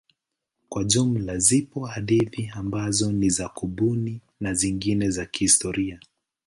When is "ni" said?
3.11-3.29